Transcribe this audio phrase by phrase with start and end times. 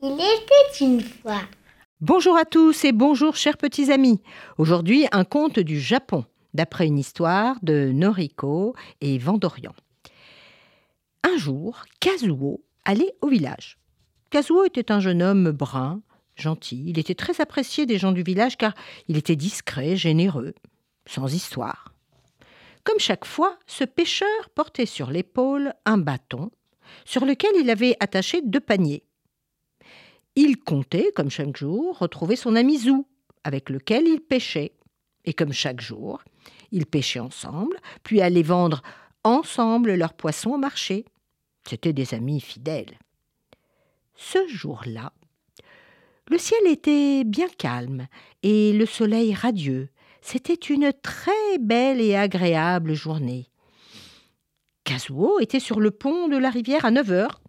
[0.00, 1.42] Il était une fois.
[2.00, 4.20] Bonjour à tous et bonjour chers petits amis.
[4.58, 9.74] Aujourd'hui, un conte du Japon, d'après une histoire de Noriko et Vendorian.
[11.22, 13.78] Un jour, Kazuo allait au village.
[14.30, 16.02] Kazuo était un jeune homme brun,
[16.34, 16.82] gentil.
[16.88, 18.74] Il était très apprécié des gens du village car
[19.06, 20.54] il était discret, généreux,
[21.06, 21.94] sans histoire.
[22.82, 26.50] Comme chaque fois, ce pêcheur portait sur l'épaule un bâton
[27.04, 29.04] sur lequel il avait attaché deux paniers.
[30.36, 33.06] Il comptait, comme chaque jour, retrouver son ami Zou,
[33.44, 34.72] avec lequel il pêchait.
[35.24, 36.22] Et comme chaque jour,
[36.72, 38.82] ils pêchaient ensemble, puis allaient vendre
[39.24, 41.04] ensemble leurs poissons au marché.
[41.68, 42.98] C'étaient des amis fidèles.
[44.14, 45.12] Ce jour-là,
[46.28, 48.06] le ciel était bien calme
[48.42, 49.90] et le soleil radieux,
[50.22, 53.48] c'était une très belle et agréable journée.
[54.84, 57.42] Kazuo était sur le pont de la rivière à 9 heures.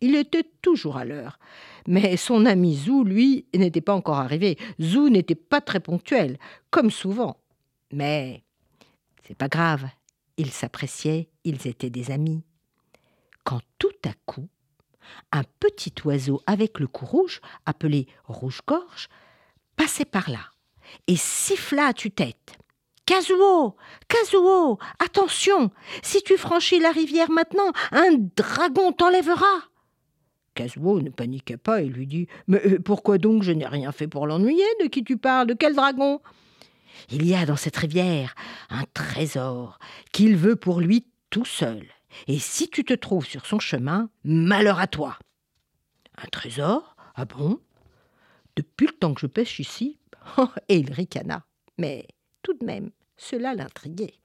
[0.00, 1.38] Il était toujours à l'heure.
[1.86, 4.58] Mais son ami Zou, lui, n'était pas encore arrivé.
[4.80, 6.38] Zou n'était pas très ponctuel,
[6.70, 7.36] comme souvent.
[7.92, 8.42] Mais
[9.26, 9.86] c'est pas grave.
[10.36, 12.42] Ils s'appréciaient, ils étaient des amis.
[13.44, 14.48] Quand tout à coup,
[15.32, 19.08] un petit oiseau avec le cou rouge, appelé rouge-gorge,
[19.76, 20.50] passait par là
[21.06, 22.58] et siffla à tue-tête.
[23.04, 23.76] Kazuo
[24.08, 25.70] Kazuo Attention
[26.02, 29.71] Si tu franchis la rivière maintenant, un dragon t'enlèvera
[30.54, 34.08] Kazuo ne paniqua pas et lui dit Mais euh, pourquoi donc je n'ai rien fait
[34.08, 34.64] pour l'ennuyer?
[34.80, 35.46] De qui tu parles?
[35.46, 36.20] De quel dragon?
[37.10, 38.34] Il y a dans cette rivière
[38.70, 39.78] un trésor
[40.12, 41.86] qu'il veut pour lui tout seul.
[42.26, 45.18] Et si tu te trouves sur son chemin, malheur à toi.
[46.18, 46.96] Un trésor?
[47.14, 47.58] Ah bon?
[48.56, 49.98] Depuis le temps que je pêche ici,
[50.38, 51.44] Oh, et il ricana.
[51.78, 52.06] Mais
[52.42, 54.18] tout de même, cela l'intriguait.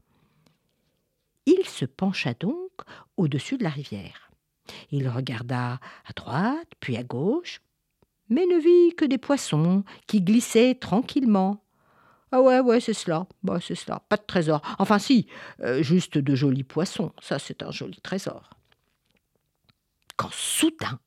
[1.46, 2.72] Il se pencha donc
[3.16, 4.27] au-dessus de la rivière.
[4.92, 7.62] Il regarda à droite, puis à gauche,
[8.30, 11.64] mais ne vit que des poissons qui glissaient tranquillement.
[12.32, 13.26] Ah ouais, ouais, c'est cela.
[13.44, 14.02] Bah, c'est cela.
[14.10, 14.62] Pas de trésor.
[14.80, 15.28] Enfin, si,
[15.62, 17.14] euh, juste de jolis poissons.
[17.22, 18.50] Ça, c'est un joli trésor.
[20.18, 21.00] Quand soudain,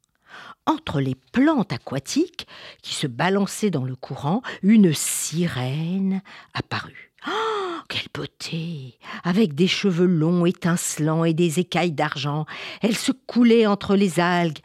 [0.67, 2.47] entre les plantes aquatiques
[2.83, 6.23] qui se balançaient dans le courant, une sirène
[6.55, 7.13] apparut.
[7.29, 12.47] Oh, quelle beauté Avec des cheveux longs, étincelants et des écailles d'argent,
[12.81, 14.61] elle se coulait entre les algues.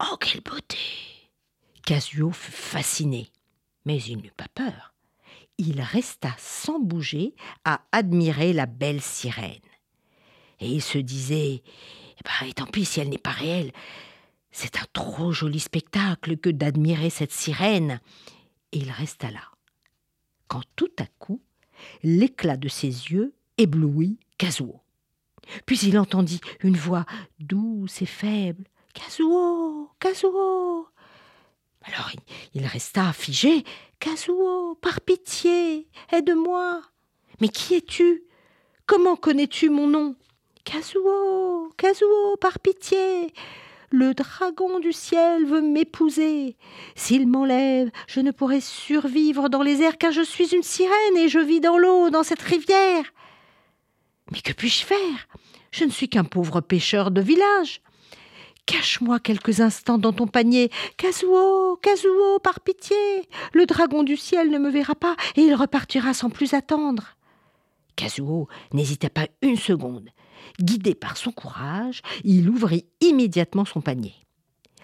[0.00, 0.78] Oh, quelle beauté
[1.84, 3.30] Casio fut fasciné,
[3.84, 4.92] mais il n'eut pas peur.
[5.58, 9.60] Il resta sans bouger à admirer la belle sirène.
[10.60, 11.62] Et il se disait
[12.18, 13.72] eh ben, tant pis si elle n'est pas réelle,
[14.52, 18.00] c'est un trop joli spectacle que d'admirer cette sirène.
[18.72, 19.42] Et il resta là.
[20.46, 21.40] Quand tout à coup,
[22.02, 24.80] l'éclat de ses yeux éblouit Kazuo.
[25.66, 27.06] Puis il entendit une voix
[27.38, 28.64] douce et faible.
[28.94, 30.86] Kazuo, Kazuo.
[31.82, 32.10] Alors
[32.54, 33.64] il, resta figé.
[33.98, 36.82] Kazuo, par pitié, aide-moi.
[37.40, 38.24] Mais qui es-tu?
[38.86, 40.14] Comment connais-tu mon nom?
[40.64, 43.32] Kazuo, Kazuo, par pitié.
[43.94, 46.56] Le dragon du ciel veut m'épouser.
[46.94, 51.28] S'il m'enlève, je ne pourrai survivre dans les airs car je suis une sirène et
[51.28, 53.04] je vis dans l'eau, dans cette rivière.
[54.30, 55.28] Mais que puis-je faire?
[55.72, 57.82] Je ne suis qu'un pauvre pêcheur de village.
[58.64, 60.70] Cache-moi quelques instants dans ton panier.
[60.96, 62.96] Kazuo, Kazuo, par pitié.
[63.52, 67.18] Le dragon du ciel ne me verra pas et il repartira sans plus attendre.
[67.94, 70.08] Kazuo n'hésita pas une seconde.
[70.60, 74.14] Guidé par son courage, il ouvrit immédiatement son panier.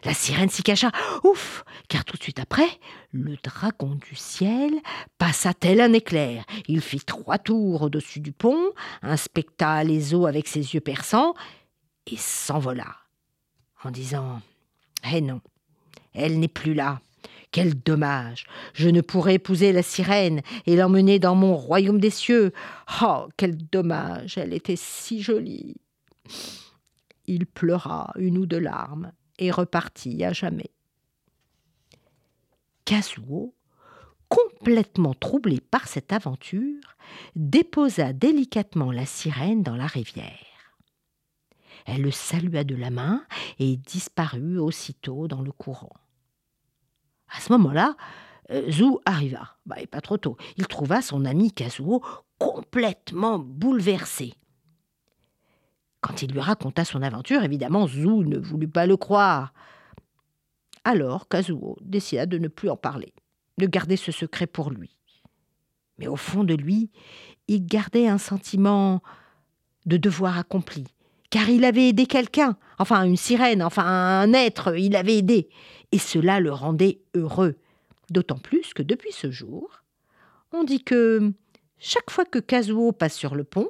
[0.04, 0.92] La sirène s'y cacha.
[1.24, 2.68] Ouf Car tout de suite après,
[3.12, 4.72] le dragon du ciel
[5.18, 6.44] passa tel un éclair.
[6.68, 8.72] Il fit trois tours au-dessus du pont,
[9.02, 11.34] inspecta les eaux avec ses yeux perçants
[12.06, 12.96] et s'envola,
[13.82, 14.40] en disant
[15.12, 15.40] Eh non,
[16.14, 17.00] elle n'est plus là.
[17.50, 22.52] Quel dommage Je ne pourrais épouser la sirène et l'emmener dans mon royaume des cieux.
[23.02, 25.76] Oh, quel dommage Elle était si jolie.
[27.26, 30.70] Il pleura une ou deux larmes et repartit à jamais.
[32.84, 33.54] Kazuo,
[34.28, 36.96] complètement troublé par cette aventure,
[37.36, 40.74] déposa délicatement la sirène dans la rivière.
[41.86, 43.24] Elle le salua de la main
[43.58, 45.94] et disparut aussitôt dans le courant.
[47.30, 47.96] À ce moment-là,
[48.50, 49.56] euh, Zou arriva.
[49.66, 50.36] Bah, et pas trop tôt.
[50.56, 52.02] Il trouva son ami Kazuo
[52.38, 54.34] complètement bouleversé.
[56.00, 59.52] Quand il lui raconta son aventure, évidemment, Zou ne voulut pas le croire.
[60.84, 63.12] Alors Kazuo décida de ne plus en parler,
[63.58, 64.96] de garder ce secret pour lui.
[65.98, 66.90] Mais au fond de lui,
[67.48, 69.02] il gardait un sentiment
[69.86, 70.84] de devoir accompli,
[71.30, 75.48] car il avait aidé quelqu'un, enfin une sirène, enfin un être, il avait aidé,
[75.92, 77.56] et cela le rendait heureux.
[78.10, 79.82] D'autant plus que depuis ce jour,
[80.52, 81.32] on dit que
[81.78, 83.68] chaque fois que Kazuo passe sur le pont,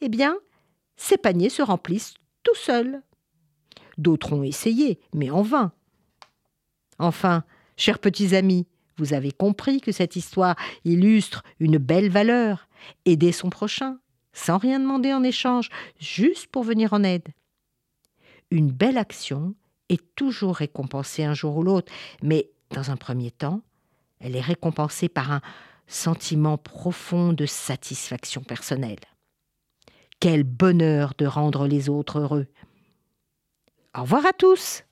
[0.00, 0.36] eh bien,
[0.96, 3.02] ses paniers se remplissent tout seuls.
[3.98, 5.72] D'autres ont essayé, mais en vain.
[6.98, 7.44] Enfin,
[7.76, 8.66] chers petits amis,
[8.98, 12.68] vous avez compris que cette histoire illustre une belle valeur,
[13.04, 13.98] aider son prochain,
[14.36, 17.26] sans rien demander en échange, juste pour venir en aide.
[18.50, 19.54] Une belle action
[19.88, 21.90] est toujours récompensée un jour ou l'autre,
[22.22, 23.62] mais dans un premier temps,
[24.20, 25.40] elle est récompensée par un
[25.86, 29.00] sentiment profond de satisfaction personnelle.
[30.20, 32.46] Quel bonheur de rendre les autres heureux.
[33.96, 34.82] Au revoir à tous.